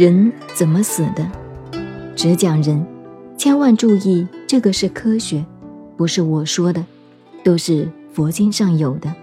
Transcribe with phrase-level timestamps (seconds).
[0.00, 1.30] 人怎么死的？
[2.16, 2.86] 只讲人，
[3.36, 5.44] 千万注意，这个是科学，
[5.94, 6.82] 不是我说的，
[7.44, 9.14] 都是佛经上有的。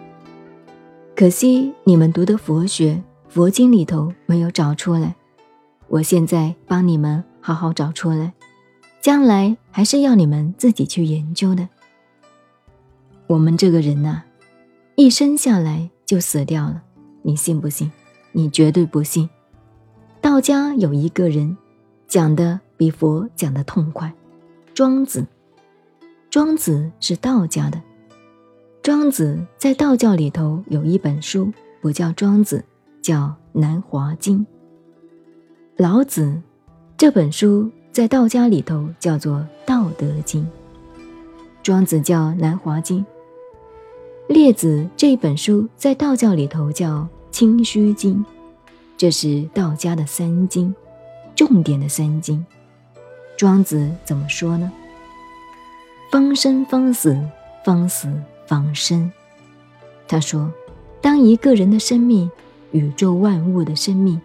[1.16, 5.16] 可惜你们读的佛学，佛经里头没有找出来。
[5.88, 8.34] 我现在帮你们好好找出来，
[9.02, 11.68] 将来还是要你们自己去研究的。
[13.25, 14.22] 我们这个人呐，
[14.94, 16.84] 一生下来就死掉了，
[17.23, 17.89] 你信不信？
[18.31, 19.28] 你绝对不信。
[20.27, 21.55] 道家有一个人，
[22.05, 24.13] 讲的比佛讲的痛快，
[24.73, 25.26] 庄子。
[26.30, 27.81] 庄子是道家的，
[28.84, 32.62] 庄子在道教里头有一本书，不叫庄子，
[33.02, 33.20] 叫
[33.53, 34.40] 《南华经》。
[35.77, 36.41] 老子
[36.98, 40.44] 这本书在道家里头叫做《道德经》，
[41.64, 43.00] 庄子叫《南华经》。
[44.28, 46.95] 列子这本书在道教里头叫
[47.31, 48.25] 《清虚经》，
[48.98, 50.73] 这是道家的三经，
[51.36, 52.44] 重点的三经。
[53.38, 54.72] 庄子怎么说呢？
[56.12, 57.16] 方生方死，
[57.64, 58.12] 方死
[58.48, 59.12] 方生。
[60.08, 60.52] 他说，
[61.00, 62.31] 当一个人的生命，
[62.72, 64.20] 宇宙万物的生命。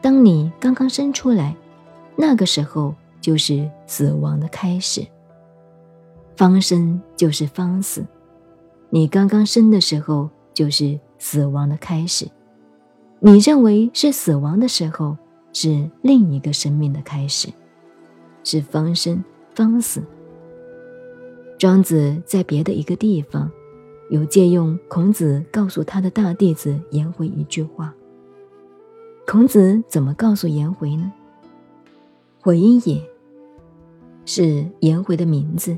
[0.00, 1.54] 当你刚刚生出来，
[2.16, 5.06] 那个时候就是死亡的开始。
[6.36, 8.06] 方生就是方死，
[8.88, 12.26] 你刚刚生的时候就是死亡的开始。
[13.26, 15.16] 你认为是死亡的时候，
[15.52, 17.48] 是另一个生命的开始，
[18.44, 20.00] 是方生方死。
[21.58, 23.50] 庄子在别的一个地方，
[24.10, 27.92] 有借用孔子告诉他的大弟子颜回一句话。
[29.26, 31.12] 孔子怎么告诉颜回呢？
[32.40, 33.02] 回也，
[34.24, 35.76] 是颜回的名字。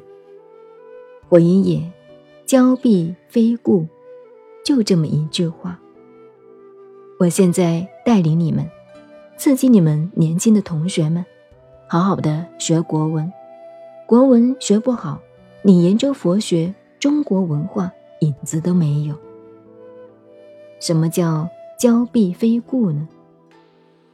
[1.31, 1.91] 回也，
[2.45, 3.87] 交臂非故，
[4.63, 5.81] 就这么一句话。
[7.19, 8.65] 我现在带领你们，
[9.37, 11.27] 刺激你们年轻的同学们，
[11.89, 13.33] 好好的学国文。
[14.07, 15.21] 国文学不好，
[15.63, 17.91] 你研究佛学、中国文化
[18.21, 19.17] 影子都没有。
[20.79, 23.09] 什么叫交臂非故呢？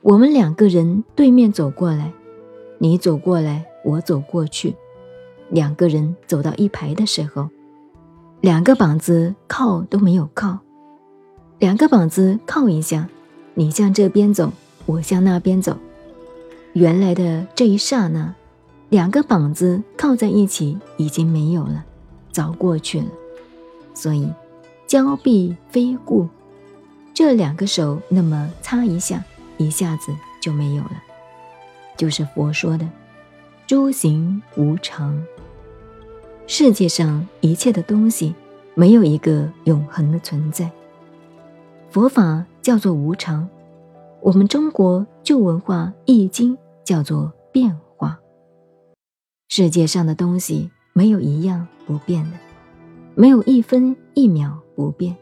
[0.00, 2.10] 我们两个人对面走过来，
[2.78, 4.74] 你走过来，我走过去，
[5.50, 7.50] 两个人走到一排的时候，
[8.40, 10.58] 两个膀子靠都没有靠，
[11.64, 13.08] 两个膀子靠一下，
[13.54, 14.52] 你向这边走，
[14.84, 15.78] 我向那边走，
[16.74, 18.34] 原来的这一刹那，
[18.90, 21.82] 两个膀子靠在一起已经没有了，
[22.30, 23.06] 早过去了，
[23.94, 24.30] 所以
[24.86, 26.28] 交臂非故，
[27.14, 29.24] 这两个手那么擦一下。
[29.56, 31.02] 一下子就没有了，
[31.96, 32.86] 就是佛说的
[33.66, 35.18] “诸行无常”。
[36.46, 38.34] 世界上一切的东西
[38.74, 40.70] 没有一个永恒的存在。
[41.94, 43.48] 佛法叫做无常，
[44.20, 48.18] 我们中国旧文化《易经》叫做变化。
[49.46, 52.38] 世界上的东西没有一样不变的，
[53.14, 55.16] 没有一分一秒不变，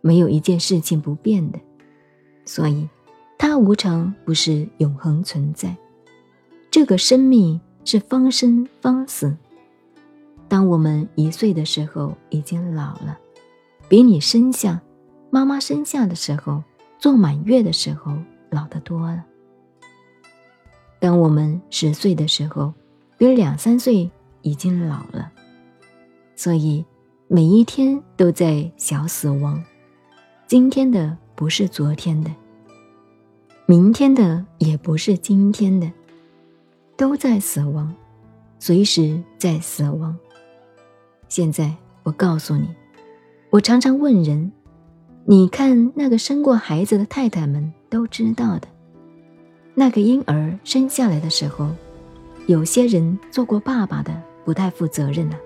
[0.00, 1.60] 没有一件事情不变的，
[2.46, 2.88] 所以。
[3.36, 5.76] 它无常，不是永恒存在。
[6.70, 9.36] 这个生命是方生方死。
[10.48, 13.18] 当我们一岁的时候，已经老了，
[13.90, 14.80] 比你生下
[15.30, 16.62] 妈妈生下的时候，
[16.98, 18.16] 做满月的时候
[18.50, 19.24] 老得多了。
[20.98, 22.72] 当我们十岁的时候，
[23.16, 24.10] 比两三岁
[24.42, 25.30] 已经老了。
[26.34, 26.84] 所以
[27.26, 29.62] 每一天都在小死亡。
[30.46, 32.30] 今天的不是昨天的。
[33.66, 35.92] 明天的也不是今天的，
[36.96, 37.94] 都在死亡，
[38.58, 40.16] 随时在死亡。
[41.28, 42.66] 现在我告诉你，
[43.50, 44.50] 我常常问人：
[45.30, 48.66] 你看那个生过孩子的太太们都知道的，
[49.74, 51.68] 那个婴儿生下来的时候，
[52.46, 54.10] 有些人做过爸爸的
[54.46, 55.36] 不太负责任呐，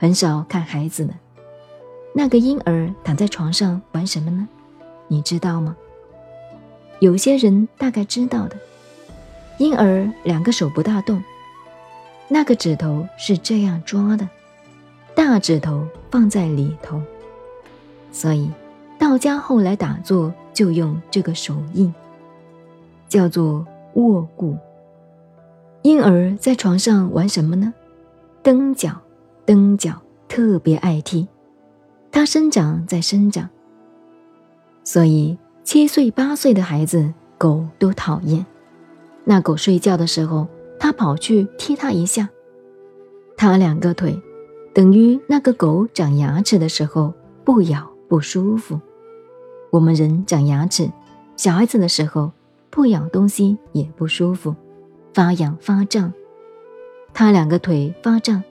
[0.00, 1.14] 很少看孩子的。
[2.12, 4.48] 那个婴儿躺在床上玩什么呢？
[5.06, 5.76] 你知道吗？
[6.98, 8.56] 有些人大概知道的，
[9.58, 11.22] 婴儿两个手不大动，
[12.26, 14.28] 那个指头是这样抓的，
[15.14, 17.00] 大指头放在里头，
[18.10, 18.50] 所以
[19.04, 21.92] 道家后来打坐就用这个手印，
[23.06, 23.66] 叫做
[23.96, 24.56] 卧骨。
[25.82, 27.74] 婴儿在床上玩什么呢？
[28.42, 28.92] 蹬脚，
[29.44, 31.28] 蹬脚，特别爱踢，
[32.10, 33.50] 他生长在生长，
[34.84, 35.36] 所以。
[35.64, 38.44] 七岁八岁的孩子，狗都讨厌。
[39.24, 40.46] 那狗睡觉的时候，
[40.78, 42.30] 他跑去踢它一下。
[43.36, 44.18] 它两个腿，
[44.74, 47.12] 等于那个狗长牙齿的时候
[47.44, 48.80] 不咬不舒服。
[49.74, 50.88] 我们人长牙齿，
[51.36, 52.30] 小孩子的时候
[52.70, 54.54] 不咬东西也不舒服，
[55.12, 56.12] 发痒发胀。
[57.12, 58.44] 他两个腿发胀，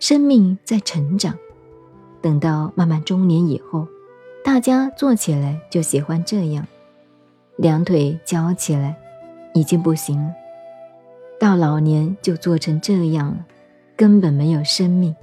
[0.00, 1.36] 生命在成长。
[2.22, 3.86] 等到慢慢中年以后，
[4.42, 6.66] 大家坐起来就喜欢这样，
[7.56, 8.96] 两腿交起来，
[9.52, 10.32] 已经不行了。
[11.38, 13.44] 到老年就做成这样了，
[13.94, 15.14] 根本没有生命。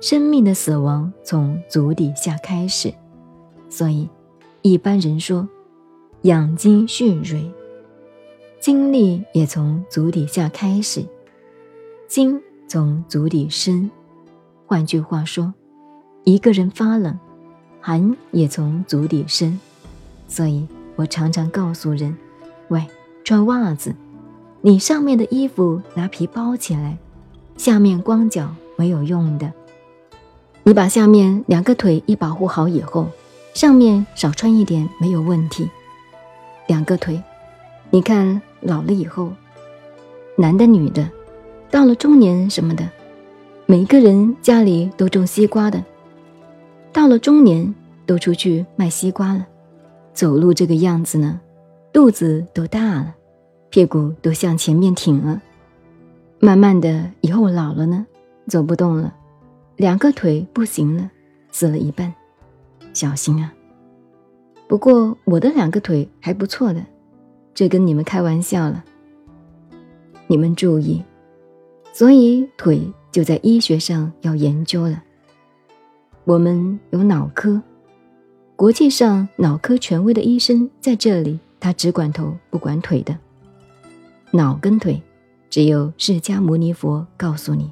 [0.00, 2.94] 生命的死亡从足底下开始，
[3.68, 4.08] 所以
[4.70, 5.48] 一般人说，
[6.22, 7.50] 养精蓄锐，
[8.60, 11.02] 精力也从足底下开始。
[12.06, 13.90] 精从足底生，
[14.66, 15.54] 换句话说，
[16.24, 17.18] 一个人发冷，
[17.80, 19.58] 寒也从足底生。
[20.26, 22.14] 所以我常常告诉人：
[22.68, 22.86] 喂，
[23.24, 23.94] 穿袜子，
[24.60, 26.98] 你上面的衣服拿皮包起来，
[27.56, 29.50] 下面光脚没有用的。
[30.62, 33.08] 你把下面两个腿一保护好以后，
[33.58, 35.68] 上面少穿一点没有问题。
[36.68, 37.20] 两个腿，
[37.90, 39.32] 你看老了以后，
[40.36, 41.10] 男的女的。
[41.68, 42.88] 到了中年什么的，
[43.66, 45.84] 每一个人家里都种西瓜的，
[46.92, 47.74] 到了中年
[48.06, 49.44] 都出去卖西瓜了，
[50.12, 51.40] 走路这个样子呢，
[51.92, 53.12] 肚子都大了，
[53.70, 55.42] 屁股都向前面挺了，
[56.38, 58.06] 慢慢的以后老了呢，
[58.46, 59.12] 走不动了，
[59.74, 61.10] 两个腿不行了，
[61.50, 62.14] 死了一半，
[62.98, 63.54] 小心啊！
[64.66, 66.84] 不过我的两个腿还不错的，
[67.54, 68.84] 这跟你们开玩笑了，
[70.26, 71.00] 你们注意。
[71.92, 75.00] 所以腿就在医学上要研究了。
[76.24, 77.62] 我们有脑科，
[78.56, 83.16] 国际上脑科权威的医生在这里，他只管头不管腿的。
[84.32, 85.00] 脑跟腿，
[85.48, 87.70] 只有释迦牟尼佛告诉你，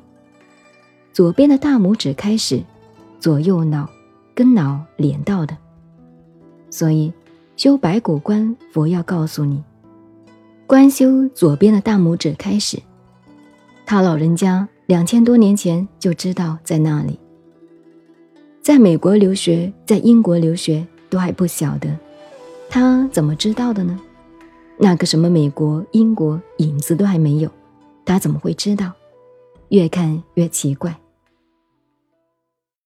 [1.13, 2.63] 左边的大拇指开始，
[3.19, 3.91] 左右脑
[4.37, 5.57] 跟脑连到的。
[6.71, 7.13] 所以
[7.57, 9.65] 修白骨观，佛要告诉你，
[10.67, 12.79] 观修左边的大拇指开始。
[13.87, 17.19] 他老人家两千多年前就知道在那里，
[18.61, 21.89] 在美国留学，在英国留学都还不晓得，
[22.69, 23.99] 他怎么知道的呢？
[24.77, 27.49] 那个什么美国、英国影子都还没有，
[28.05, 28.93] 他怎么会知道？
[29.71, 30.95] 越看越奇怪。